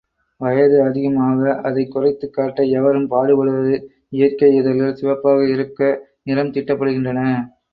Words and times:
வயது 0.41 0.77
அதிகம் 0.83 1.17
ஆக 1.25 1.41
அதைக் 1.61 1.91
குறைத்துக் 1.91 2.33
காட்ட 2.33 2.63
எவரும் 2.71 3.07
பாடுபடுவது 3.11 3.75
இயற்கை 4.09 4.51
இதழ்கள் 4.55 4.95
சிவப்பாக 4.95 5.47
இருக்க 5.49 5.91
நிறம் 6.23 6.51
தீட்டப்படுகின்றன. 6.51 7.19